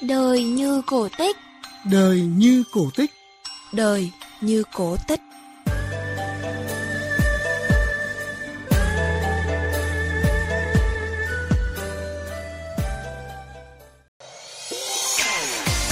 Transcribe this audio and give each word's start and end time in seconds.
Đời 0.00 0.44
như 0.44 0.82
cổ 0.86 1.08
tích. 1.18 1.36
Đời 1.90 2.20
như 2.20 2.64
cổ 2.72 2.90
tích. 2.96 3.10
Đời 3.72 4.10
như 4.40 4.62
cổ 4.74 4.96
tích. 5.08 5.20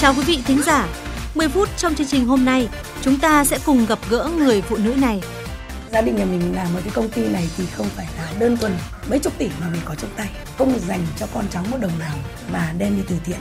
Chào 0.01 0.15
quý 0.15 0.23
vị 0.27 0.39
thính 0.47 0.63
giả 0.63 0.89
10 1.35 1.49
phút 1.49 1.69
trong 1.77 1.95
chương 1.95 2.07
trình 2.07 2.27
hôm 2.27 2.45
nay 2.45 2.69
Chúng 3.03 3.19
ta 3.19 3.45
sẽ 3.45 3.59
cùng 3.67 3.87
gặp 3.87 3.99
gỡ 4.11 4.31
người 4.39 4.63
phụ 4.63 4.77
nữ 4.77 4.95
này. 4.95 5.21
Gia 5.93 6.01
đình 6.01 6.17
nhà 6.17 6.25
mình 6.25 6.55
làm 6.55 6.67
ở 6.75 6.81
cái 6.81 6.91
công 6.95 7.09
ty 7.09 7.29
này 7.29 7.49
thì 7.57 7.67
không 7.67 7.87
phải 7.89 8.07
là 8.17 8.33
đơn 8.39 8.57
thuần 8.57 8.73
mấy 9.11 9.19
chục 9.19 9.33
tỷ 9.39 9.49
mà 9.61 9.69
mình 9.73 9.81
có 9.85 9.95
trong 9.95 10.11
tay. 10.17 10.29
Không 10.59 10.79
dành 10.79 11.07
cho 11.19 11.27
con 11.35 11.45
cháu 11.51 11.65
một 11.71 11.79
đồng 11.81 11.99
nào 11.99 12.17
mà 12.53 12.73
đem 12.79 12.97
đi 12.97 13.03
từ 13.09 13.17
thiện 13.25 13.39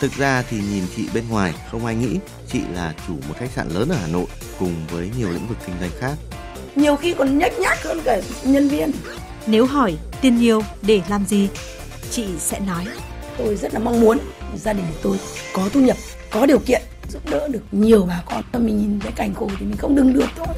Thực 0.00 0.12
ra 0.12 0.42
thì 0.50 0.56
nhìn 0.72 0.84
chị 0.96 1.08
bên 1.14 1.24
ngoài 1.30 1.54
không 1.70 1.86
ai 1.86 1.94
nghĩ 1.94 2.18
chị 2.52 2.60
là 2.74 2.94
chủ 3.06 3.14
một 3.28 3.34
khách 3.38 3.50
sạn 3.56 3.68
lớn 3.68 3.88
ở 3.88 3.96
Hà 3.96 4.06
Nội 4.06 4.26
cùng 4.58 4.74
với 4.90 5.10
nhiều 5.18 5.30
lĩnh 5.30 5.48
vực 5.48 5.58
kinh 5.66 5.76
doanh 5.80 5.90
khác. 6.00 6.14
nhiều 6.76 6.96
khi 6.96 7.14
còn 7.14 7.38
nhách 7.38 7.58
nhác 7.58 7.82
hơn 7.84 8.00
cả 8.04 8.20
nhân 8.44 8.68
viên 8.68 8.90
Nếu 9.46 9.66
hỏi 9.66 9.96
tiền 10.20 10.36
nhiều 10.38 10.62
để 10.82 11.00
làm 11.08 11.24
gì 11.26 11.48
Chị 12.10 12.26
sẽ 12.38 12.60
nói 12.60 12.86
tôi 13.38 13.56
rất 13.56 13.74
là 13.74 13.80
mong 13.80 14.00
muốn 14.00 14.18
gia 14.56 14.72
đình 14.72 14.86
tôi 15.02 15.18
có 15.52 15.68
thu 15.72 15.80
nhập 15.80 15.96
có 16.30 16.46
điều 16.46 16.58
kiện 16.58 16.82
giúp 17.12 17.30
đỡ 17.30 17.48
được 17.48 17.62
nhiều 17.72 18.06
bà 18.08 18.22
con 18.26 18.64
mình 18.66 18.78
nhìn 18.78 19.00
thấy 19.00 19.12
cảnh 19.12 19.34
khổ 19.34 19.50
thì 19.58 19.66
mình 19.66 19.76
không 19.76 19.94
đừng 19.94 20.12
được 20.12 20.28
thôi 20.36 20.54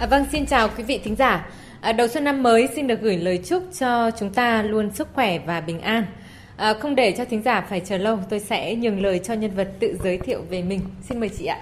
À, 0.00 0.06
vâng, 0.06 0.26
xin 0.32 0.46
chào 0.46 0.68
quý 0.76 0.84
vị 0.84 1.00
thính 1.04 1.16
giả. 1.16 1.46
À, 1.80 1.92
đầu 1.92 2.08
xuân 2.08 2.24
năm 2.24 2.42
mới 2.42 2.68
xin 2.74 2.86
được 2.86 3.00
gửi 3.00 3.16
lời 3.16 3.40
chúc 3.44 3.62
cho 3.78 4.10
chúng 4.10 4.30
ta 4.30 4.62
luôn 4.62 4.90
sức 4.94 5.08
khỏe 5.14 5.38
và 5.38 5.60
bình 5.60 5.80
an. 5.80 6.06
À, 6.56 6.74
không 6.74 6.94
để 6.94 7.14
cho 7.18 7.24
thính 7.24 7.42
giả 7.42 7.66
phải 7.68 7.80
chờ 7.80 7.98
lâu, 7.98 8.18
tôi 8.30 8.40
sẽ 8.40 8.74
nhường 8.74 9.02
lời 9.02 9.20
cho 9.24 9.34
nhân 9.34 9.50
vật 9.50 9.68
tự 9.80 9.96
giới 10.04 10.18
thiệu 10.18 10.42
về 10.50 10.62
mình. 10.62 10.80
Xin 11.08 11.20
mời 11.20 11.28
chị 11.38 11.46
ạ. 11.46 11.58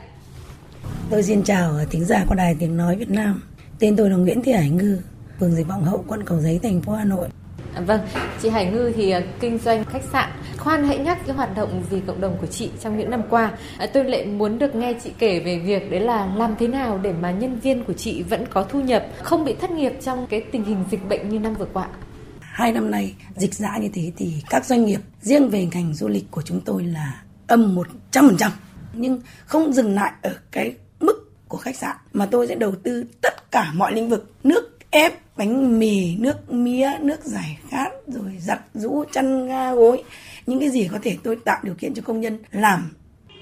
tôi 1.11 1.23
xin 1.23 1.43
chào 1.43 1.75
thính 1.91 2.05
giả 2.05 2.25
của 2.29 2.35
đài 2.35 2.57
tiếng 2.59 2.77
nói 2.77 2.97
việt 2.97 3.11
nam 3.11 3.43
tên 3.79 3.97
tôi 3.97 4.11
là 4.11 4.17
nguyễn 4.17 4.43
thị 4.43 4.53
hải 4.53 4.71
ngư 4.71 4.99
phường 5.41 5.55
dịch 5.55 5.69
vọng 5.69 5.85
hậu 5.85 6.05
quận 6.09 6.25
cầu 6.25 6.41
giấy 6.41 6.61
thành 6.63 6.81
phố 6.81 6.93
hà 6.93 7.05
nội 7.05 7.29
À, 7.75 7.81
vâng, 7.81 8.01
chị 8.43 8.49
Hải 8.49 8.67
Ngư 8.67 8.93
thì 8.97 9.11
à, 9.11 9.21
kinh 9.41 9.59
doanh 9.59 9.85
khách 9.85 10.03
sạn. 10.13 10.31
Khoan 10.59 10.85
hãy 10.85 10.99
nhắc 10.99 11.19
cái 11.27 11.37
hoạt 11.37 11.57
động 11.57 11.83
vì 11.91 12.01
cộng 12.07 12.21
đồng 12.21 12.37
của 12.41 12.47
chị 12.47 12.71
trong 12.81 12.99
những 12.99 13.11
năm 13.11 13.23
qua. 13.31 13.53
À, 13.79 13.87
tôi 13.87 14.05
lại 14.05 14.27
muốn 14.27 14.59
được 14.59 14.75
nghe 14.75 14.95
chị 15.05 15.11
kể 15.19 15.41
về 15.41 15.59
việc 15.59 15.91
đấy 15.91 16.01
là 16.01 16.27
làm 16.37 16.55
thế 16.59 16.69
nào 16.69 16.99
để 17.03 17.13
mà 17.13 17.31
nhân 17.31 17.59
viên 17.61 17.85
của 17.85 17.93
chị 17.93 18.23
vẫn 18.23 18.47
có 18.47 18.63
thu 18.63 18.81
nhập, 18.81 19.07
không 19.23 19.45
bị 19.45 19.55
thất 19.61 19.71
nghiệp 19.71 19.93
trong 20.03 20.27
cái 20.27 20.41
tình 20.41 20.65
hình 20.65 20.85
dịch 20.91 21.09
bệnh 21.09 21.29
như 21.29 21.39
năm 21.39 21.55
vừa 21.55 21.69
qua. 21.73 21.89
hai 22.41 22.73
năm 22.73 22.91
nay 22.91 23.15
dịch 23.37 23.55
dã 23.55 23.79
như 23.81 23.89
thế 23.95 24.13
thì 24.17 24.33
các 24.51 24.65
doanh 24.65 24.85
nghiệp 24.85 25.01
riêng 25.21 25.49
về 25.49 25.67
ngành 25.73 25.95
du 25.95 26.09
lịch 26.09 26.31
của 26.31 26.43
chúng 26.43 26.61
tôi 26.61 26.85
là 26.85 27.23
âm 27.47 27.79
100% 28.13 28.51
nhưng 28.93 29.21
không 29.47 29.73
dừng 29.73 29.95
lại 29.95 30.13
ở 30.23 30.35
cái 30.51 30.75
mức 31.01 31.33
của 31.49 31.59
khách 31.59 31.77
sạn 31.77 31.97
mà 32.13 32.27
tôi 32.27 32.47
sẽ 32.47 32.55
đầu 32.55 32.75
tư 32.83 33.05
tất 33.23 33.51
cả 33.51 33.73
mọi 33.75 33.93
lĩnh 33.93 34.09
vực 34.09 34.33
nước 34.45 34.78
ép 34.99 35.13
bánh 35.37 35.79
mì 35.79 36.17
nước 36.17 36.53
mía 36.53 36.91
nước 37.01 37.25
giải 37.25 37.59
khát 37.69 37.93
rồi 38.07 38.37
giặt 38.39 38.61
rũ 38.75 39.05
chăn 39.13 39.47
ga 39.47 39.75
gối. 39.75 40.03
Những 40.47 40.61
cái 40.61 40.71
gì 40.71 40.89
có 40.93 40.99
thể 41.03 41.17
tôi 41.23 41.37
tạo 41.45 41.59
điều 41.63 41.75
kiện 41.75 41.95
cho 41.95 42.03
công 42.03 42.21
nhân 42.21 42.39
làm? 42.51 42.91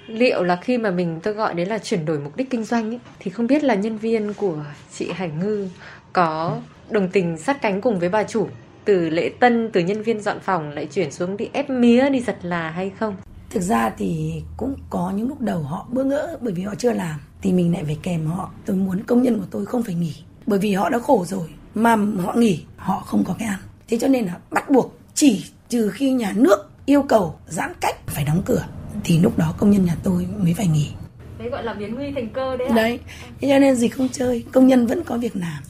Liệu 0.07 0.43
là 0.43 0.57
khi 0.57 0.79
mà 0.79 0.91
mình 0.91 1.21
tôi 1.23 1.35
gọi 1.35 1.55
đấy 1.55 1.67
là 1.67 1.79
chuyển 1.79 2.05
đổi 2.05 2.19
mục 2.19 2.37
đích 2.37 2.51
kinh 2.51 2.65
doanh 2.65 2.91
ấy, 2.91 3.01
thì 3.19 3.31
không 3.31 3.47
biết 3.47 3.65
là 3.65 3.75
nhân 3.75 3.99
viên 3.99 4.35
của 4.35 4.65
chị 4.93 5.11
Hải 5.11 5.31
Ngư 5.31 5.69
có 6.13 6.59
đồng 6.91 7.09
tình 7.09 7.39
sát 7.39 7.63
cánh 7.63 7.81
cùng 7.81 7.99
với 7.99 8.09
bà 8.09 8.25
chủ 8.25 8.49
từ 8.85 9.11
lễ 9.11 9.31
tân 9.41 9.71
từ 9.73 9.81
nhân 9.81 10.03
viên 10.03 10.21
dọn 10.21 10.41
phòng 10.41 10.71
lại 10.71 10.87
chuyển 10.87 11.11
xuống 11.13 11.37
đi 11.37 11.49
ép 11.53 11.71
mía 11.71 12.11
đi 12.11 12.21
giặt 12.21 12.37
là 12.43 12.71
hay 12.71 12.93
không? 12.99 13.17
thực 13.51 13.61
ra 13.61 13.91
thì 13.99 14.43
cũng 14.57 14.75
có 14.91 15.13
những 15.17 15.29
lúc 15.29 15.41
đầu 15.41 15.63
họ 15.63 15.87
bỡ 15.93 16.05
ngỡ 16.05 16.39
bởi 16.41 16.53
vì 16.53 16.63
họ 16.63 16.75
chưa 16.75 16.93
làm 16.93 17.21
thì 17.43 17.53
mình 17.53 17.73
lại 17.73 17.85
phải 17.85 17.99
kèm 18.03 18.27
họ. 18.27 18.51
Tôi 18.67 18.77
muốn 18.77 19.05
công 19.05 19.23
nhân 19.23 19.39
của 19.39 19.47
tôi 19.51 19.67
không 19.67 19.83
phải 19.83 19.95
nghỉ 19.95 20.15
bởi 20.47 20.59
vì 20.59 20.75
họ 20.75 20.89
đã 20.89 20.99
khổ 20.99 21.25
rồi 21.29 21.49
mà 21.75 21.97
họ 22.25 22.33
nghỉ 22.37 22.65
họ 22.77 23.01
không 23.07 23.25
có 23.25 23.35
cái 23.39 23.49
ăn. 23.49 23.59
Thế 23.89 23.99
cho 24.01 24.09
nên 24.09 24.27
là 24.27 24.37
bắt 24.51 24.71
buộc 24.71 24.99
chỉ 25.15 25.45
trừ 25.69 25.91
khi 25.91 26.11
nhà 26.11 26.33
nước 26.37 26.71
yêu 26.87 27.03
cầu 27.03 27.39
giãn 27.47 27.73
cách 27.81 27.97
phải 28.07 28.25
đóng 28.25 28.43
cửa 28.45 28.65
thì 29.05 29.19
lúc 29.19 29.39
đó 29.39 29.55
công 29.59 29.71
nhân 29.71 29.85
nhà 29.85 29.97
tôi 30.03 30.27
mới 30.39 30.55
phải 30.55 30.67
nghỉ. 30.67 30.91
Đấy 31.39 31.51
gọi 31.51 31.65
là 31.65 31.75
biến 31.75 31.95
nguy 31.95 32.13
thành 32.15 32.29
cơ 32.29 32.57
đấy 32.57 32.69
đấy 32.75 33.01
thế 33.41 33.49
cho 33.49 33.59
nên 33.59 33.75
gì 33.77 33.89
không 33.89 34.09
chơi 34.13 34.45
công 34.53 34.67
nhân 34.67 34.87
vẫn 34.87 35.05
có 35.05 35.19
việc 35.19 35.37
làm. 35.37 35.63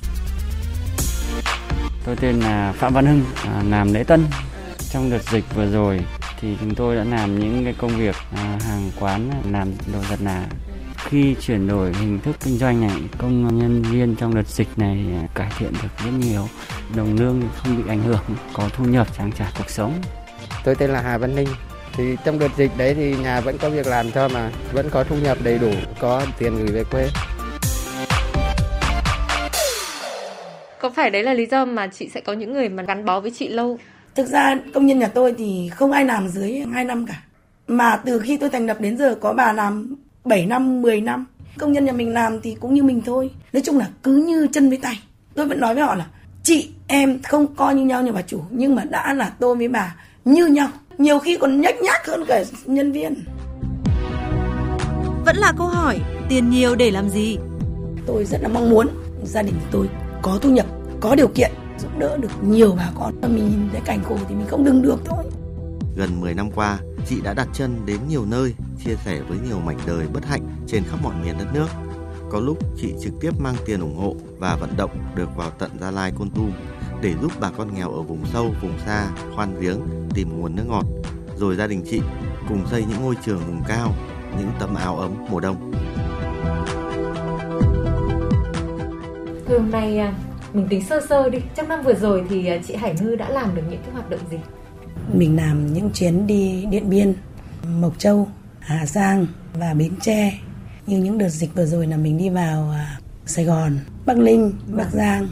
Tôi 2.04 2.16
tên 2.16 2.40
là 2.40 2.72
Phạm 2.72 2.94
Văn 2.94 3.06
Hưng, 3.06 3.24
à, 3.44 3.62
làm 3.68 3.94
lễ 3.94 4.04
tân. 4.04 4.24
Trong 4.90 5.10
đợt 5.10 5.30
dịch 5.30 5.44
vừa 5.54 5.66
rồi 5.66 6.00
thì 6.40 6.56
chúng 6.60 6.74
tôi 6.74 6.96
đã 6.96 7.04
làm 7.04 7.38
những 7.38 7.64
cái 7.64 7.74
công 7.78 7.96
việc 7.98 8.16
à, 8.34 8.58
hàng 8.60 8.90
quán 9.00 9.30
làm 9.52 9.72
đồ 9.92 9.98
giặt 10.10 10.20
là 10.22 10.46
khi 11.08 11.36
chuyển 11.40 11.68
đổi 11.68 11.92
hình 11.92 12.18
thức 12.20 12.36
kinh 12.44 12.58
doanh 12.58 12.80
này 12.80 13.00
công 13.18 13.58
nhân 13.58 13.82
viên 13.82 14.16
trong 14.16 14.34
đợt 14.34 14.46
dịch 14.46 14.68
này 14.76 15.06
à, 15.12 15.28
cải 15.34 15.50
thiện 15.58 15.72
được 15.72 16.04
rất 16.04 16.10
nhiều 16.20 16.48
đồng 16.96 17.16
lương 17.16 17.42
không 17.56 17.76
bị 17.76 17.82
ảnh 17.88 18.02
hưởng 18.02 18.24
có 18.52 18.68
thu 18.76 18.84
nhập 18.84 19.06
trang 19.18 19.32
trải 19.38 19.48
cuộc 19.58 19.70
sống 19.70 19.92
Tôi 20.64 20.74
tên 20.74 20.90
là 20.90 21.00
Hà 21.00 21.18
Văn 21.18 21.34
Ninh. 21.34 21.48
Thì 21.92 22.16
trong 22.24 22.38
đợt 22.38 22.48
dịch 22.56 22.70
đấy 22.78 22.94
thì 22.94 23.16
nhà 23.16 23.40
vẫn 23.40 23.58
có 23.58 23.70
việc 23.70 23.86
làm 23.86 24.10
cho 24.10 24.28
mà 24.28 24.50
vẫn 24.72 24.90
có 24.90 25.04
thu 25.04 25.16
nhập 25.16 25.38
đầy 25.44 25.58
đủ, 25.58 25.70
có 26.00 26.22
tiền 26.38 26.56
gửi 26.56 26.66
về 26.66 26.84
quê. 26.90 27.08
Có 30.80 30.90
phải 30.90 31.10
đấy 31.10 31.22
là 31.22 31.34
lý 31.34 31.46
do 31.46 31.64
mà 31.64 31.86
chị 31.86 32.08
sẽ 32.08 32.20
có 32.20 32.32
những 32.32 32.52
người 32.52 32.68
mà 32.68 32.82
gắn 32.82 33.04
bó 33.04 33.20
với 33.20 33.30
chị 33.30 33.48
lâu? 33.48 33.78
thực 34.14 34.26
ra 34.26 34.56
công 34.74 34.86
nhân 34.86 34.98
nhà 34.98 35.08
tôi 35.08 35.34
thì 35.38 35.70
không 35.74 35.92
ai 35.92 36.04
làm 36.04 36.28
dưới 36.28 36.58
2 36.72 36.84
năm 36.84 37.06
cả 37.06 37.22
mà 37.66 38.02
từ 38.04 38.18
khi 38.18 38.36
tôi 38.36 38.50
thành 38.50 38.66
lập 38.66 38.80
đến 38.80 38.96
giờ 38.96 39.14
có 39.20 39.32
bà 39.32 39.52
làm 39.52 39.94
7 40.26 40.46
năm 40.46 40.82
10 40.82 41.00
năm. 41.00 41.26
Công 41.58 41.72
nhân 41.72 41.84
nhà 41.84 41.92
mình 41.92 42.14
làm 42.14 42.40
thì 42.40 42.56
cũng 42.60 42.74
như 42.74 42.82
mình 42.82 43.02
thôi. 43.06 43.30
Nói 43.52 43.62
chung 43.64 43.78
là 43.78 43.88
cứ 44.02 44.16
như 44.16 44.46
chân 44.52 44.68
với 44.68 44.78
tay. 44.78 45.00
Tôi 45.34 45.46
vẫn 45.46 45.60
nói 45.60 45.74
với 45.74 45.84
họ 45.84 45.94
là 45.94 46.06
chị 46.42 46.70
em 46.86 47.22
không 47.22 47.54
coi 47.54 47.74
như 47.74 47.84
nhau 47.84 48.02
như 48.02 48.12
bà 48.12 48.22
chủ 48.22 48.40
nhưng 48.50 48.74
mà 48.74 48.84
đã 48.84 49.12
là 49.12 49.32
tôi 49.40 49.56
với 49.56 49.68
bà 49.68 49.96
như 50.24 50.46
nhau. 50.46 50.68
Nhiều 50.98 51.18
khi 51.18 51.36
còn 51.36 51.60
nhách 51.60 51.76
nhác 51.82 52.06
hơn 52.06 52.24
cả 52.28 52.44
nhân 52.66 52.92
viên. 52.92 53.14
Vẫn 55.26 55.36
là 55.36 55.52
câu 55.58 55.66
hỏi 55.66 55.98
tiền 56.28 56.50
nhiều 56.50 56.74
để 56.74 56.90
làm 56.90 57.10
gì? 57.10 57.38
Tôi 58.06 58.24
rất 58.24 58.42
là 58.42 58.48
mong 58.48 58.70
muốn 58.70 58.86
gia 59.24 59.42
đình 59.42 59.54
tôi 59.70 59.88
có 60.22 60.38
thu 60.42 60.50
nhập 60.50 60.66
có 61.00 61.14
điều 61.14 61.28
kiện 61.28 61.50
giúp 61.78 61.98
đỡ 61.98 62.16
được 62.16 62.30
nhiều 62.42 62.74
bà 62.76 62.90
con. 62.98 63.14
Mình 63.20 63.50
nhìn 63.50 63.68
thấy 63.72 63.80
cảnh 63.84 64.00
khổ 64.04 64.16
thì 64.28 64.34
mình 64.34 64.46
không 64.46 64.64
đừng 64.64 64.82
được 64.82 65.00
thôi 65.04 65.24
Gần 65.96 66.20
10 66.20 66.34
năm 66.34 66.50
qua, 66.54 66.78
chị 67.08 67.20
đã 67.20 67.34
đặt 67.34 67.48
chân 67.52 67.86
đến 67.86 68.00
nhiều 68.08 68.24
nơi, 68.30 68.54
chia 68.84 68.94
sẻ 69.04 69.20
với 69.28 69.38
nhiều 69.48 69.60
mảnh 69.60 69.78
đời 69.86 70.06
bất 70.12 70.24
hạnh 70.24 70.42
trên 70.66 70.82
khắp 70.84 70.96
mọi 71.02 71.14
miền 71.24 71.38
đất 71.38 71.46
nước. 71.54 71.66
Có 72.30 72.40
lúc 72.40 72.58
chị 72.76 72.94
trực 73.02 73.12
tiếp 73.20 73.30
mang 73.40 73.54
tiền 73.66 73.80
ủng 73.80 73.96
hộ 73.96 74.14
và 74.38 74.56
vận 74.60 74.70
động 74.76 74.90
được 75.14 75.36
vào 75.36 75.50
tận 75.50 75.70
Gia 75.80 75.90
Lai 75.90 76.12
Con 76.18 76.30
Tum 76.30 76.52
để 77.02 77.14
giúp 77.22 77.32
bà 77.40 77.50
con 77.50 77.74
nghèo 77.74 77.90
ở 77.90 78.02
vùng 78.02 78.26
sâu, 78.26 78.54
vùng 78.62 78.78
xa 78.86 79.10
khoan 79.34 79.60
giếng 79.60 79.80
tìm 80.14 80.40
nguồn 80.40 80.56
nước 80.56 80.64
ngọt. 80.68 80.84
Rồi 81.36 81.56
gia 81.56 81.66
đình 81.66 81.82
chị 81.90 82.00
cùng 82.48 82.66
xây 82.70 82.84
những 82.88 83.02
ngôi 83.02 83.14
trường 83.24 83.38
vùng 83.38 83.62
cao, 83.68 83.94
những 84.38 84.50
tấm 84.60 84.74
áo 84.74 84.96
ấm 84.96 85.10
mùa 85.30 85.40
đông. 85.40 85.72
Thôi 89.46 89.58
hôm 89.58 89.70
nay 89.70 89.98
à, 89.98 90.14
mình 90.52 90.66
tính 90.68 90.84
sơ 90.84 91.00
sơ 91.08 91.28
đi. 91.28 91.38
Trong 91.54 91.68
năm 91.68 91.82
vừa 91.82 91.94
rồi 91.94 92.24
thì 92.28 92.46
à, 92.46 92.58
chị 92.66 92.74
Hải 92.74 92.94
Ngư 93.00 93.16
đã 93.16 93.28
làm 93.28 93.54
được 93.54 93.62
những 93.70 93.80
cái 93.82 93.92
hoạt 93.92 94.10
động 94.10 94.20
gì? 94.30 94.38
Mình 95.12 95.36
làm 95.36 95.72
những 95.72 95.90
chuyến 95.90 96.26
đi 96.26 96.66
Điện 96.70 96.90
Biên, 96.90 97.14
Mộc 97.80 97.98
Châu, 97.98 98.28
Hà 98.60 98.86
Giang 98.86 99.26
và 99.52 99.74
Bến 99.74 99.92
Tre. 100.00 100.38
Như 100.86 100.98
những 100.98 101.18
đợt 101.18 101.28
dịch 101.28 101.54
vừa 101.54 101.66
rồi 101.66 101.86
là 101.86 101.96
mình 101.96 102.18
đi 102.18 102.28
vào 102.28 102.70
à, 102.70 103.00
Sài 103.26 103.44
Gòn, 103.44 103.78
Bắc 104.06 104.16
Ninh, 104.16 104.52
Bắc 104.66 104.92
Giang 104.92 105.28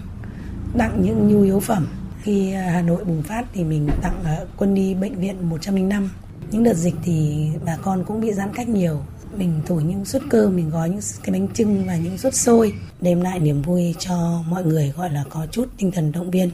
tặng 0.79 1.03
những 1.03 1.29
nhu 1.29 1.43
yếu 1.43 1.61
phẩm. 1.61 1.87
Khi 2.23 2.53
à, 2.53 2.71
Hà 2.73 2.83
Nội 2.83 3.05
bùng 3.05 3.23
phát 3.23 3.45
thì 3.55 3.65
mình 3.65 3.89
tặng 4.03 4.25
à, 4.25 4.39
quân 4.57 4.75
đi 4.75 4.95
bệnh 4.95 5.21
viện 5.21 5.49
105. 5.49 6.11
Những 6.51 6.65
đợt 6.65 6.75
dịch 6.75 6.95
thì 7.05 7.49
bà 7.65 7.77
con 7.77 8.05
cũng 8.05 8.21
bị 8.21 8.33
giãn 8.33 8.49
cách 8.55 8.69
nhiều. 8.69 9.01
Mình 9.37 9.61
thổi 9.67 9.83
những 9.83 10.05
suất 10.05 10.23
cơm, 10.31 10.57
mình 10.57 10.71
gói 10.71 10.91
những 10.91 11.01
cái 11.23 11.33
bánh 11.33 11.49
trưng 11.55 11.87
và 11.87 11.97
những 11.97 12.19
suất 12.19 12.35
xôi 12.35 12.75
đem 13.01 13.21
lại 13.21 13.41
niềm 13.41 13.63
vui 13.63 13.95
cho 13.99 14.43
mọi 14.49 14.65
người 14.65 14.93
gọi 14.97 15.11
là 15.11 15.25
có 15.31 15.47
chút 15.51 15.69
tinh 15.79 15.91
thần 15.91 16.13
động 16.13 16.31
viên 16.31 16.51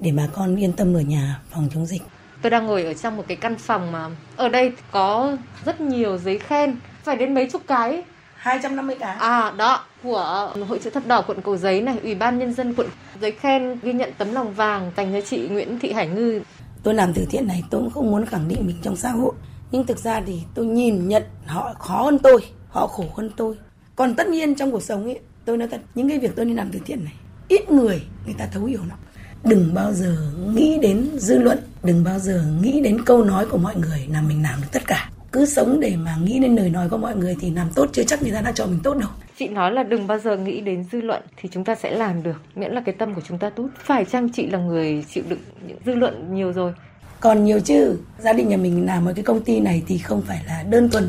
để 0.00 0.12
bà 0.12 0.26
con 0.26 0.56
yên 0.56 0.72
tâm 0.72 0.94
ở 0.94 1.00
nhà 1.00 1.40
phòng 1.50 1.68
chống 1.74 1.86
dịch. 1.86 2.02
Tôi 2.42 2.50
đang 2.50 2.66
ngồi 2.66 2.84
ở 2.84 2.94
trong 2.94 3.16
một 3.16 3.24
cái 3.28 3.36
căn 3.36 3.56
phòng 3.58 3.92
mà 3.92 4.10
ở 4.36 4.48
đây 4.48 4.72
có 4.90 5.36
rất 5.64 5.80
nhiều 5.80 6.18
giấy 6.18 6.38
khen, 6.38 6.76
phải 7.02 7.16
đến 7.16 7.34
mấy 7.34 7.50
chục 7.50 7.62
cái. 7.66 8.02
250 8.36 8.96
cái. 9.00 9.16
À 9.16 9.52
đó, 9.56 9.84
của 10.02 10.52
Hội 10.68 10.78
chữ 10.78 10.90
thập 10.90 11.06
đỏ 11.06 11.22
quận 11.26 11.42
Cầu 11.42 11.56
Giấy 11.56 11.80
này, 11.80 11.98
Ủy 12.02 12.14
ban 12.14 12.38
nhân 12.38 12.54
dân 12.54 12.74
quận 12.74 12.88
giấy 13.20 13.32
khen 13.32 13.78
ghi 13.82 13.92
nhận 13.92 14.10
tấm 14.18 14.32
lòng 14.32 14.54
vàng 14.54 14.92
dành 14.96 15.12
cho 15.12 15.20
chị 15.20 15.48
Nguyễn 15.48 15.78
Thị 15.78 15.92
Hải 15.92 16.06
Ngư. 16.08 16.40
tôi 16.82 16.94
làm 16.94 17.14
từ 17.14 17.26
thiện 17.30 17.46
này 17.46 17.62
tôi 17.70 17.80
cũng 17.80 17.90
không 17.90 18.10
muốn 18.10 18.26
khẳng 18.26 18.48
định 18.48 18.66
mình 18.66 18.76
trong 18.82 18.96
xã 18.96 19.10
hội 19.10 19.32
nhưng 19.70 19.86
thực 19.86 19.98
ra 19.98 20.20
thì 20.26 20.42
tôi 20.54 20.66
nhìn 20.66 21.08
nhận 21.08 21.22
họ 21.46 21.74
khó 21.78 22.02
hơn 22.02 22.18
tôi 22.18 22.40
họ 22.68 22.86
khổ 22.86 23.04
hơn 23.16 23.30
tôi 23.36 23.58
còn 23.96 24.14
tất 24.14 24.28
nhiên 24.28 24.54
trong 24.54 24.70
cuộc 24.70 24.82
sống 24.82 25.04
ấy 25.04 25.20
tôi 25.44 25.56
nói 25.56 25.68
thật 25.68 25.80
những 25.94 26.08
cái 26.08 26.18
việc 26.18 26.36
tôi 26.36 26.46
đi 26.46 26.54
làm 26.54 26.70
từ 26.72 26.78
thiện 26.84 27.04
này 27.04 27.14
ít 27.48 27.70
người 27.70 28.02
người 28.24 28.34
ta 28.38 28.46
thấu 28.52 28.64
hiểu 28.64 28.80
lắm 28.88 28.98
đừng 29.44 29.74
bao 29.74 29.92
giờ 29.92 30.16
nghĩ 30.54 30.78
đến 30.82 31.08
dư 31.18 31.38
luận 31.38 31.58
đừng 31.84 32.04
bao 32.04 32.18
giờ 32.18 32.44
nghĩ 32.62 32.80
đến 32.80 33.04
câu 33.04 33.24
nói 33.24 33.46
của 33.46 33.58
mọi 33.58 33.76
người 33.76 34.06
là 34.12 34.22
mình 34.22 34.42
làm 34.42 34.60
được 34.60 34.68
tất 34.72 34.82
cả. 34.86 35.10
Cứ 35.32 35.46
sống 35.46 35.80
để 35.80 35.96
mà 35.96 36.16
nghĩ 36.22 36.38
đến 36.38 36.56
lời 36.56 36.70
nói 36.70 36.88
của 36.88 36.96
mọi 36.96 37.16
người 37.16 37.36
thì 37.40 37.50
làm 37.50 37.68
tốt 37.74 37.90
chưa 37.92 38.02
chắc 38.04 38.22
người 38.22 38.32
ta 38.32 38.40
đã 38.40 38.52
cho 38.52 38.66
mình 38.66 38.80
tốt 38.84 38.94
đâu. 38.94 39.10
Chị 39.38 39.48
nói 39.48 39.72
là 39.72 39.82
đừng 39.82 40.06
bao 40.06 40.18
giờ 40.18 40.36
nghĩ 40.36 40.60
đến 40.60 40.84
dư 40.92 41.00
luận 41.00 41.22
thì 41.36 41.48
chúng 41.52 41.64
ta 41.64 41.74
sẽ 41.74 41.90
làm 41.90 42.22
được 42.22 42.42
miễn 42.54 42.72
là 42.72 42.80
cái 42.80 42.94
tâm 42.98 43.14
của 43.14 43.20
chúng 43.28 43.38
ta 43.38 43.50
tốt. 43.50 43.68
Phải 43.78 44.04
chăng 44.04 44.28
chị 44.32 44.46
là 44.46 44.58
người 44.58 45.04
chịu 45.10 45.24
đựng 45.28 45.38
những 45.66 45.78
dư 45.86 45.94
luận 45.94 46.34
nhiều 46.34 46.52
rồi? 46.52 46.72
Còn 47.20 47.44
nhiều 47.44 47.60
chứ 47.60 47.96
gia 48.18 48.32
đình 48.32 48.48
nhà 48.48 48.56
mình 48.56 48.86
làm 48.86 49.06
ở 49.06 49.12
cái 49.12 49.24
công 49.24 49.44
ty 49.44 49.60
này 49.60 49.82
thì 49.86 49.98
không 49.98 50.22
phải 50.22 50.42
là 50.46 50.64
đơn 50.70 50.90
thuần 50.90 51.08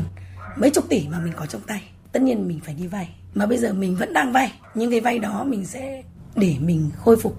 mấy 0.56 0.70
chục 0.70 0.84
tỷ 0.88 1.06
mà 1.10 1.18
mình 1.24 1.32
có 1.36 1.46
trong 1.46 1.60
tay. 1.66 1.82
Tất 2.12 2.22
nhiên 2.22 2.48
mình 2.48 2.60
phải 2.64 2.74
đi 2.74 2.86
vay 2.86 3.08
mà 3.34 3.46
bây 3.46 3.58
giờ 3.58 3.72
mình 3.72 3.96
vẫn 3.96 4.12
đang 4.12 4.32
vay. 4.32 4.52
Nhưng 4.74 4.90
cái 4.90 5.00
vay 5.00 5.18
đó 5.18 5.44
mình 5.44 5.66
sẽ 5.66 6.02
để 6.36 6.54
mình 6.60 6.90
khôi 6.96 7.16
phục 7.16 7.36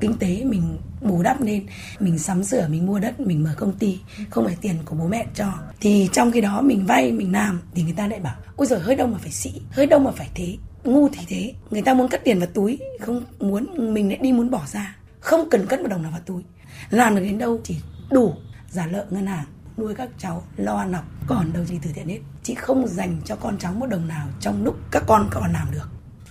kinh 0.00 0.18
tế 0.18 0.44
mình 0.44 0.78
bù 1.00 1.22
đắp 1.22 1.42
lên, 1.42 1.66
mình 2.00 2.18
sắm 2.18 2.44
sửa, 2.44 2.68
mình 2.68 2.86
mua 2.86 2.98
đất, 2.98 3.20
mình 3.20 3.44
mở 3.44 3.54
công 3.56 3.72
ty, 3.72 3.98
không 4.30 4.44
phải 4.44 4.56
tiền 4.60 4.76
của 4.84 4.96
bố 4.96 5.08
mẹ 5.08 5.26
cho. 5.34 5.52
Thì 5.80 6.08
trong 6.12 6.32
khi 6.32 6.40
đó 6.40 6.60
mình 6.60 6.86
vay, 6.86 7.12
mình 7.12 7.32
làm 7.32 7.60
thì 7.74 7.82
người 7.82 7.94
ta 7.96 8.06
lại 8.06 8.20
bảo, 8.20 8.34
ôi 8.56 8.66
giời, 8.66 8.80
hơi 8.80 8.96
đông 8.96 9.12
mà 9.12 9.18
phải 9.18 9.30
sĩ 9.30 9.60
hơi 9.70 9.86
đông 9.86 10.04
mà 10.04 10.10
phải 10.10 10.30
thế, 10.34 10.56
ngu 10.84 11.08
thì 11.08 11.20
thế. 11.28 11.52
Người 11.70 11.82
ta 11.82 11.94
muốn 11.94 12.08
cất 12.08 12.24
tiền 12.24 12.38
vào 12.38 12.48
túi, 12.54 12.78
không 13.00 13.24
muốn, 13.38 13.94
mình 13.94 14.08
lại 14.08 14.18
đi 14.22 14.32
muốn 14.32 14.50
bỏ 14.50 14.62
ra. 14.66 14.96
Không 15.20 15.50
cần 15.50 15.66
cất 15.66 15.80
một 15.80 15.88
đồng 15.88 16.02
nào 16.02 16.10
vào 16.10 16.20
túi. 16.26 16.42
Làm 16.90 17.16
được 17.16 17.22
đến 17.22 17.38
đâu 17.38 17.60
chỉ 17.64 17.76
đủ 18.10 18.34
giả 18.70 18.86
lợi 18.86 19.04
ngân 19.10 19.26
hàng, 19.26 19.44
nuôi 19.78 19.94
các 19.94 20.08
cháu 20.18 20.42
lo 20.56 20.76
ăn 20.76 20.92
học 20.92 21.04
còn 21.26 21.52
đâu 21.52 21.64
gì 21.64 21.78
từ 21.82 21.90
thiện 21.94 22.08
hết. 22.08 22.18
Chị 22.42 22.54
không 22.54 22.88
dành 22.88 23.20
cho 23.24 23.36
con 23.36 23.58
cháu 23.58 23.72
một 23.72 23.86
đồng 23.86 24.08
nào 24.08 24.28
trong 24.40 24.64
lúc 24.64 24.76
các 24.90 25.02
con 25.06 25.28
còn 25.30 25.52
làm 25.52 25.68
được. 25.72 25.88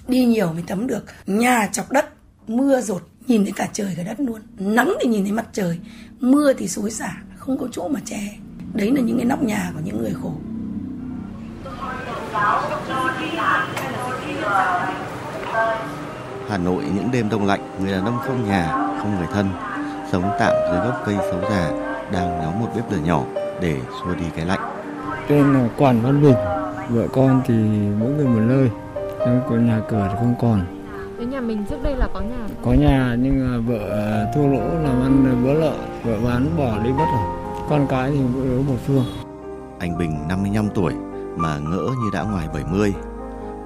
Đi 0.08 0.26
nhiều 0.26 0.54
mới 0.54 0.64
tấm 0.68 0.88
được. 0.88 1.06
Nhà 1.26 1.70
chọc 1.72 1.92
đất, 1.92 2.06
mưa 2.48 2.82
rột 2.82 3.08
nhìn 3.28 3.44
thấy 3.44 3.52
cả 3.56 3.68
trời 3.74 3.94
cả 3.98 4.04
đất 4.04 4.20
luôn 4.20 4.42
nắng 4.60 4.94
thì 5.02 5.10
nhìn 5.10 5.24
thấy 5.24 5.32
mặt 5.32 5.46
trời 5.54 5.80
mưa 6.20 6.54
thì 6.54 6.68
xối 6.68 6.92
xả 6.92 7.14
không 7.38 7.58
có 7.58 7.68
chỗ 7.72 7.88
mà 7.88 8.00
che 8.06 8.20
đấy 8.74 8.92
là 8.92 9.02
những 9.02 9.18
cái 9.18 9.26
nóc 9.26 9.44
nhà 9.44 9.72
của 9.74 9.82
những 9.84 9.98
người 9.98 10.14
khổ 10.22 10.34
Hà 16.50 16.58
Nội 16.58 16.84
những 16.96 17.10
đêm 17.12 17.30
đông 17.30 17.46
lạnh, 17.46 17.60
người 17.82 17.92
đàn 17.92 18.06
ông 18.06 18.18
không 18.24 18.46
nhà, 18.48 18.68
không 19.00 19.16
người 19.18 19.28
thân, 19.34 19.50
sống 20.12 20.24
tạm 20.40 20.54
dưới 20.72 20.80
gốc 20.80 21.04
cây 21.06 21.16
xấu 21.32 21.42
già, 21.50 21.72
đang 22.12 22.40
nhóm 22.40 22.60
một 22.60 22.68
bếp 22.76 22.92
lửa 22.92 22.98
nhỏ 23.06 23.24
để 23.62 23.78
xua 24.02 24.16
đi 24.16 24.26
cái 24.36 24.46
lạnh. 24.46 24.60
Tên 25.28 25.54
là 25.54 25.70
Quản 25.78 26.02
Văn 26.02 26.22
Bình, 26.22 26.36
vợ 26.90 27.08
con 27.14 27.42
thì 27.48 27.54
mỗi 28.00 28.10
người 28.10 28.26
một 28.26 28.42
nơi, 28.48 28.70
nhưng 29.20 29.42
còn 29.50 29.68
nhà 29.68 29.82
cửa 29.90 30.08
thì 30.12 30.16
không 30.20 30.36
còn. 30.42 30.75
Thế 31.26 31.32
nhà 31.32 31.42
mình 31.42 31.66
trước 31.70 31.84
đây 31.84 31.96
là 31.96 32.08
có 32.14 32.22
nhà 32.22 32.48
Có 32.64 32.74
nhà 32.74 33.16
nhưng 33.20 33.52
mà 33.52 33.58
vợ 33.58 33.90
à, 33.90 34.32
thua 34.36 34.48
lỗ 34.48 34.80
làm 34.80 35.02
ăn 35.02 35.44
bữa 35.44 35.54
lợ, 35.54 35.78
vợ 36.04 36.18
bán 36.24 36.58
bỏ 36.58 36.80
đi 36.84 36.90
mất 36.90 37.06
rồi. 37.14 37.56
Con 37.70 37.88
cái 37.90 38.12
thì 38.12 38.20
mỗi 38.34 38.44
đứa 38.46 38.62
một 38.62 38.78
phương. 38.88 39.06
Anh 39.80 39.98
Bình 39.98 40.28
55 40.30 40.70
tuổi 40.76 40.94
mà 41.36 41.58
ngỡ 41.58 41.82
như 41.84 42.10
đã 42.14 42.24
ngoài 42.24 42.48
70. 42.54 42.94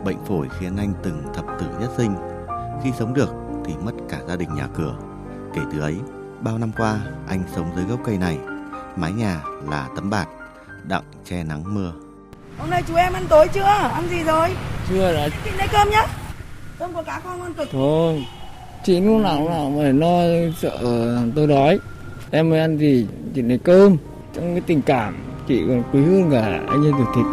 Bệnh 0.05 0.17
phổi 0.25 0.47
khiến 0.59 0.77
anh 0.77 0.93
từng 1.03 1.23
thập 1.35 1.45
tử 1.59 1.65
nhất 1.79 1.89
sinh. 1.97 2.15
Khi 2.83 2.91
sống 2.99 3.13
được 3.13 3.29
thì 3.65 3.73
mất 3.85 3.91
cả 4.09 4.17
gia 4.27 4.35
đình 4.35 4.55
nhà 4.55 4.67
cửa. 4.75 4.95
Kể 5.53 5.61
từ 5.73 5.79
ấy, 5.79 5.95
bao 6.41 6.57
năm 6.57 6.71
qua 6.77 6.99
anh 7.27 7.43
sống 7.55 7.71
dưới 7.75 7.85
gốc 7.85 7.99
cây 8.05 8.17
này. 8.17 8.37
Mái 8.95 9.11
nhà 9.11 9.41
là 9.69 9.87
tấm 9.95 10.09
bạt, 10.09 10.27
đặng 10.83 11.03
che 11.25 11.43
nắng 11.43 11.75
mưa. 11.75 11.91
hôm 12.57 12.69
nay 12.69 12.83
chú 12.87 12.95
em 12.95 13.13
ăn 13.13 13.23
tối 13.29 13.47
chưa 13.53 13.61
ăn 13.61 14.09
gì 14.09 14.23
rồi 14.23 14.49
Chưa 14.89 15.13
đã 15.13 15.29
chị 15.45 15.51
lấy 15.57 15.67
cơm 15.71 15.89
nhá 15.89 16.07
cơm 16.79 16.93
có 16.93 17.03
cá 17.03 17.21
con 17.23 17.39
ngon 17.39 17.53
cực 17.53 17.67
thôi. 17.71 18.25
Chị 18.83 19.01
lúc 19.01 19.21
nào 19.21 19.37
cũng 19.37 19.49
nào 19.49 19.73
phải 19.77 19.93
lo 19.93 20.49
sợ 20.57 20.79
tôi 21.35 21.47
đói. 21.47 21.79
Em 22.31 22.49
mới 22.49 22.59
ăn 22.59 22.77
gì? 22.77 23.07
Chị 23.35 23.41
lấy 23.41 23.57
cơm. 23.57 23.97
Trong 24.33 24.53
cái 24.53 24.61
tình 24.67 24.81
cảm 24.81 25.17
chị 25.47 25.63
còn 25.67 25.83
quý 25.93 26.01
hơn 26.01 26.29
cả 26.31 26.41
anh 26.67 26.85
em 26.85 26.93
ruột 26.97 27.07
thịt. 27.15 27.25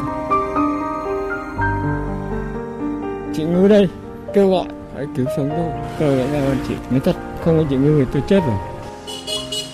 Chị 3.36 3.44
Ngư 3.44 3.68
đây 3.68 3.88
kêu 4.34 4.50
gọi 4.50 4.66
hãy 4.96 5.06
cứu 5.16 5.26
sống 5.36 5.50
tôi. 5.56 5.70
Cờ 5.98 6.16
lại 6.16 6.28
là 6.28 6.56
chị 6.68 6.74
nói 6.90 7.00
thật 7.04 7.16
không 7.44 7.58
có 7.58 7.64
chị 7.70 7.76
Ngư 7.76 8.04
thì 8.04 8.10
tôi 8.12 8.22
chết 8.28 8.40
rồi. 8.46 8.58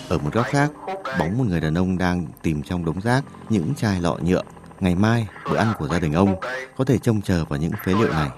Ở 0.08 0.18
một 0.18 0.32
góc 0.32 0.46
khác, 0.46 0.70
bóng 1.18 1.38
một 1.38 1.44
người 1.48 1.60
đàn 1.60 1.75
ông 1.75 1.98
đang 1.98 2.26
tìm 2.42 2.62
trong 2.62 2.84
đống 2.84 3.00
rác 3.00 3.25
những 3.48 3.75
chai 3.75 4.00
lọ 4.00 4.16
nhựa. 4.22 4.42
Ngày 4.80 4.94
mai, 4.94 5.26
bữa 5.50 5.56
ăn 5.56 5.72
của 5.78 5.88
gia 5.88 5.98
đình 5.98 6.12
ông 6.12 6.34
có 6.76 6.84
thể 6.84 6.98
trông 6.98 7.20
chờ 7.22 7.44
vào 7.48 7.58
những 7.58 7.72
phế 7.84 7.92
liệu 7.92 8.12
này. 8.12 8.28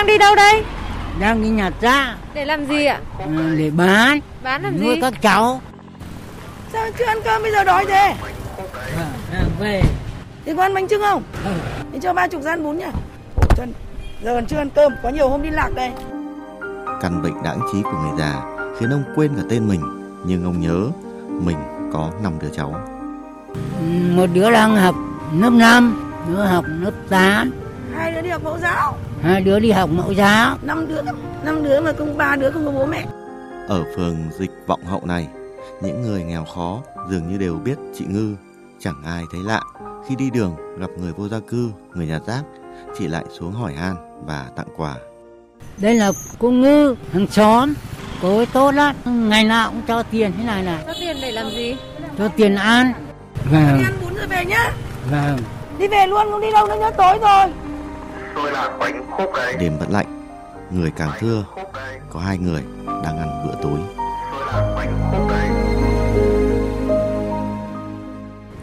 Đang 0.00 0.06
đi 0.06 0.18
đâu 0.18 0.34
đây? 0.34 0.64
Đang 1.20 1.42
đi 1.42 1.48
nhặt 1.48 1.72
rác 1.80 2.16
để 2.34 2.44
làm 2.44 2.66
gì 2.66 2.84
ạ? 2.84 3.00
Ừ, 3.18 3.54
để 3.58 3.70
bán. 3.70 4.20
Bán 4.42 4.62
làm 4.62 4.80
nuôi 4.80 4.94
gì? 4.94 5.00
các 5.00 5.14
cháu. 5.22 5.60
Sao 6.72 6.86
chưa 6.98 7.04
ăn 7.04 7.18
cơm 7.24 7.42
bây 7.42 7.52
giờ 7.52 7.64
đói 7.64 7.84
thế? 7.86 8.14
À, 8.96 9.06
à, 9.32 9.42
về. 9.58 9.82
Thì 10.44 10.52
có 10.56 10.62
ăn 10.62 10.74
bánh 10.74 10.88
trưng 10.88 11.00
không? 11.02 11.22
Ừ. 11.44 11.50
thì 11.92 11.98
cho 12.02 12.12
ba 12.12 12.28
chục 12.28 12.42
gian 12.42 12.62
bún 12.62 12.80
Khổ 13.36 13.42
chân 13.56 13.72
giờ 14.22 14.34
còn 14.34 14.46
chưa 14.46 14.56
ăn 14.56 14.70
cơm 14.70 14.92
có 15.02 15.08
nhiều 15.08 15.28
hôm 15.28 15.42
đi 15.42 15.50
lạc 15.50 15.70
đây. 15.74 15.90
Căn 17.02 17.22
bệnh 17.22 17.42
đãng 17.44 17.60
trí 17.72 17.82
của 17.82 17.98
người 18.02 18.18
già 18.18 18.34
khiến 18.78 18.90
ông 18.90 19.04
quên 19.16 19.30
cả 19.36 19.42
tên 19.50 19.68
mình, 19.68 19.80
nhưng 20.26 20.44
ông 20.44 20.60
nhớ 20.60 20.88
mình 21.44 21.56
có 21.92 22.10
năm 22.22 22.32
đứa 22.42 22.48
cháu. 22.56 22.74
Ừ, 23.80 24.16
một 24.16 24.26
đứa 24.32 24.50
đang 24.50 24.76
học 24.76 24.94
lớp 25.34 25.50
5 25.50 26.12
đứa 26.28 26.44
học 26.44 26.64
lớp 26.80 26.92
8 27.08 27.50
hai 27.94 28.12
đứa 28.12 28.20
đi 28.20 28.28
học 28.28 28.42
mẫu 28.44 28.58
giáo 28.58 28.96
hai 29.22 29.40
đứa 29.40 29.58
đi 29.58 29.70
học 29.70 29.90
mẫu 29.92 30.12
giáo. 30.12 30.56
Năm 30.62 30.88
đứa 30.88 31.02
năm 31.44 31.62
đứa 31.62 31.80
mà 31.80 31.92
không 31.98 32.16
ba 32.16 32.36
đứa 32.36 32.50
không 32.50 32.64
có 32.66 32.72
bố 32.72 32.86
mẹ. 32.86 33.06
Ở 33.68 33.84
phường 33.96 34.16
Dịch 34.38 34.50
Vọng 34.66 34.84
Hậu 34.84 35.06
này, 35.06 35.28
những 35.82 36.02
người 36.02 36.22
nghèo 36.22 36.44
khó 36.44 36.80
dường 37.10 37.32
như 37.32 37.38
đều 37.38 37.54
biết 37.54 37.78
chị 37.94 38.04
Ngư. 38.08 38.36
Chẳng 38.80 39.02
ai 39.06 39.24
thấy 39.32 39.40
lạ 39.44 39.62
khi 40.08 40.16
đi 40.16 40.30
đường 40.30 40.56
gặp 40.78 40.90
người 40.96 41.12
vô 41.12 41.28
gia 41.28 41.40
cư, 41.40 41.70
người 41.94 42.06
nhà 42.06 42.20
rác, 42.26 42.42
chị 42.98 43.08
lại 43.08 43.24
xuống 43.38 43.52
hỏi 43.52 43.72
han 43.72 43.96
và 44.26 44.46
tặng 44.56 44.66
quà. 44.76 44.94
đây 45.78 45.94
là 45.94 46.12
cô 46.38 46.50
ngư 46.50 46.94
hàng 47.12 47.26
xóm. 47.26 47.74
Cô 48.22 48.36
ấy 48.36 48.46
tốt 48.46 48.70
lắm 48.70 48.94
ngày 49.04 49.44
nào 49.44 49.70
cũng 49.70 49.82
cho 49.88 50.02
tiền 50.02 50.32
thế 50.38 50.44
này 50.44 50.62
này. 50.62 50.84
Cho 50.86 50.92
tiền 51.00 51.16
để 51.22 51.32
làm 51.32 51.50
gì? 51.50 51.76
Cho 52.18 52.28
tiền 52.28 52.54
ăn. 52.54 52.92
Đi 53.44 53.50
vâng 53.50 53.82
ăn 53.84 53.94
bún 54.04 54.14
rồi 54.14 54.26
về 54.26 54.44
nhá. 54.44 54.72
Vâng. 55.10 55.38
Đi 55.78 55.88
về 55.88 56.06
luôn 56.06 56.30
không 56.30 56.40
đi 56.40 56.52
đâu 56.52 56.66
nữa 56.66 56.76
nhá 56.80 56.90
tối 56.90 57.18
rồi 57.20 57.46
Đêm 59.58 59.78
vẫn 59.78 59.90
lạnh, 59.90 60.26
người 60.70 60.92
càng 60.96 61.10
thưa, 61.18 61.44
có 62.10 62.20
hai 62.20 62.38
người 62.38 62.62
đang 62.86 63.18
ăn 63.18 63.46
bữa 63.46 63.54
tối. 63.62 63.80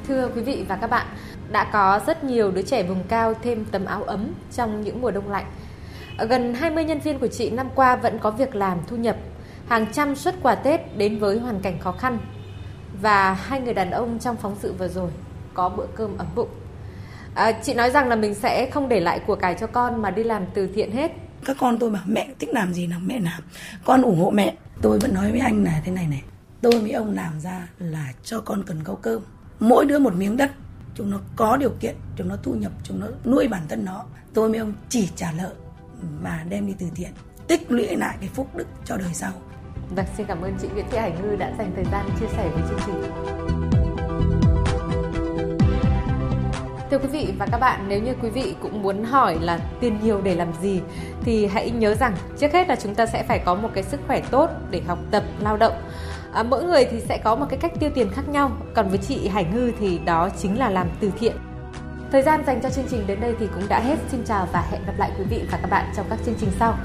Thưa 0.08 0.30
quý 0.36 0.42
vị 0.42 0.66
và 0.70 0.76
các 0.76 0.90
bạn, 0.90 1.08
đã 1.52 1.70
có 1.74 2.00
rất 2.08 2.24
nhiều 2.24 2.52
đứa 2.52 2.62
trẻ 2.62 2.84
vùng 2.84 3.04
cao 3.08 3.34
thêm 3.44 3.66
tấm 3.66 3.86
áo 3.86 4.04
ấm 4.04 4.34
trong 4.56 4.82
những 4.82 5.02
mùa 5.02 5.12
đông 5.12 5.32
lạnh. 5.32 5.46
Gần 6.30 6.54
20 6.54 6.84
nhân 6.84 7.00
viên 7.00 7.20
của 7.20 7.28
chị 7.28 7.50
năm 7.50 7.70
qua 7.76 7.96
vẫn 7.96 8.20
có 8.20 8.32
việc 8.32 8.56
làm 8.56 8.78
thu 8.88 8.96
nhập, 8.96 9.16
hàng 9.68 9.86
trăm 9.94 10.16
suất 10.16 10.36
quà 10.42 10.56
Tết 10.56 10.98
đến 10.98 11.20
với 11.20 11.40
hoàn 11.40 11.60
cảnh 11.60 11.80
khó 11.80 11.92
khăn. 11.92 12.20
Và 13.02 13.34
hai 13.34 13.62
người 13.62 13.74
đàn 13.74 13.92
ông 13.92 14.20
trong 14.20 14.36
phóng 14.36 14.56
sự 14.60 14.74
vừa 14.74 14.88
rồi 14.88 15.10
có 15.54 15.70
bữa 15.70 15.86
cơm 15.96 16.18
ấm 16.18 16.28
bụng. 16.36 16.50
À, 17.38 17.52
chị 17.52 17.74
nói 17.74 17.90
rằng 17.90 18.08
là 18.08 18.16
mình 18.16 18.34
sẽ 18.34 18.70
không 18.72 18.90
để 18.90 19.00
lại 19.00 19.22
của 19.28 19.36
cải 19.36 19.56
cho 19.60 19.68
con 19.68 20.02
mà 20.02 20.12
đi 20.12 20.24
làm 20.24 20.46
từ 20.54 20.68
thiện 20.68 20.92
hết. 20.92 21.12
các 21.46 21.58
con 21.60 21.80
tôi 21.80 21.90
bảo 21.90 22.04
mẹ 22.06 22.28
thích 22.40 22.50
làm 22.54 22.74
gì 22.74 22.88
nào 22.88 23.00
mẹ 23.06 23.20
làm. 23.20 23.42
Con 23.86 24.02
ủng 24.02 24.20
hộ 24.20 24.30
mẹ. 24.30 24.56
Tôi 24.82 25.00
vẫn 25.00 25.14
nói 25.14 25.32
với 25.32 25.40
anh 25.40 25.64
là 25.64 25.82
thế 25.86 25.92
này 25.92 26.08
này 26.08 26.24
tôi 26.62 26.80
với 26.80 26.92
ông 26.92 27.16
làm 27.16 27.40
ra 27.40 27.68
là 27.80 28.14
cho 28.24 28.40
con 28.40 28.64
cần 28.64 28.84
gấu 28.84 28.96
cơm 28.96 29.22
mỗi 29.60 29.86
đứa 29.86 30.00
một 30.00 30.14
miếng 30.14 30.38
đất. 30.38 30.52
Chúng 30.96 31.12
nó 31.12 31.20
có 31.36 31.58
điều 31.58 31.72
kiện 31.80 31.96
chúng 32.18 32.28
nó 32.28 32.36
thu 32.44 32.54
nhập 32.54 32.72
chúng 32.84 33.00
nó 33.00 33.08
nuôi 33.26 33.48
bản 33.48 33.62
thân 33.70 33.86
nó. 33.86 34.06
Tôi 34.34 34.50
với 34.50 34.60
ông 34.60 34.74
chỉ 34.90 35.10
trả 35.16 35.32
nợ 35.32 35.54
và 36.22 36.46
đem 36.50 36.68
đi 36.68 36.74
từ 36.80 36.86
thiện 36.96 37.10
tích 37.48 37.72
lũy 37.72 37.96
lại 37.96 38.18
cái 38.20 38.30
phúc 38.34 38.56
đức 38.56 38.68
cho 38.86 38.98
đời 38.98 39.14
sau. 39.14 39.32
Vâng, 39.96 40.06
xin 40.18 40.26
cảm 40.28 40.42
ơn 40.42 40.58
chị 40.62 40.68
Nguyễn 40.74 40.86
Thị 40.92 40.98
Hải 40.98 41.12
Ngư 41.12 41.36
đã 41.36 41.54
dành 41.58 41.72
thời 41.76 41.86
gian 41.92 42.10
chia 42.20 42.28
sẻ 42.38 42.50
với 42.54 42.64
chương 42.70 42.80
trình. 42.86 43.67
Thưa 46.92 46.98
quý 46.98 47.08
vị 47.08 47.34
và 47.40 47.46
các 47.52 47.58
bạn, 47.58 47.86
nếu 47.88 48.02
như 48.02 48.14
quý 48.22 48.30
vị 48.30 48.56
cũng 48.62 48.82
muốn 48.82 49.04
hỏi 49.04 49.38
là 49.42 49.60
tiền 49.80 50.00
nhiều 50.04 50.22
để 50.22 50.36
làm 50.36 50.48
gì 50.62 50.82
thì 51.22 51.46
hãy 51.46 51.72
nhớ 51.72 51.96
rằng 51.96 52.14
trước 52.38 52.54
hết 52.54 52.68
là 52.68 52.76
chúng 52.76 52.96
ta 52.96 53.06
sẽ 53.06 53.24
phải 53.24 53.40
có 53.40 53.56
một 53.56 53.70
cái 53.74 53.84
sức 53.84 54.00
khỏe 54.08 54.22
tốt 54.32 54.50
để 54.72 54.82
học 54.88 55.00
tập, 55.12 55.24
lao 55.40 55.58
động. 55.58 55.74
À, 56.34 56.44
mỗi 56.44 56.64
người 56.64 56.86
thì 56.92 57.00
sẽ 57.00 57.18
có 57.18 57.36
một 57.36 57.46
cái 57.50 57.60
cách 57.60 57.72
tiêu 57.80 57.90
tiền 57.96 58.10
khác 58.12 58.30
nhau, 58.30 58.52
còn 58.74 58.90
với 58.90 58.98
chị 58.98 59.28
Hải 59.28 59.46
Ngư 59.54 59.72
thì 59.80 60.00
đó 60.06 60.30
chính 60.38 60.60
là 60.60 60.70
làm 60.70 60.88
từ 61.00 61.12
thiện. 61.20 61.36
Thời 62.12 62.22
gian 62.22 62.44
dành 62.46 62.62
cho 62.62 62.70
chương 62.70 62.88
trình 62.90 63.04
đến 63.08 63.22
đây 63.22 63.36
thì 63.40 63.48
cũng 63.56 63.64
đã 63.70 63.80
hết. 63.80 63.96
Xin 64.12 64.24
chào 64.26 64.48
và 64.52 64.66
hẹn 64.72 64.82
gặp 64.86 64.94
lại 64.98 65.12
quý 65.18 65.24
vị 65.30 65.42
và 65.52 65.58
các 65.62 65.70
bạn 65.70 65.86
trong 65.96 66.06
các 66.10 66.20
chương 66.26 66.36
trình 66.40 66.50
sau. 66.60 66.78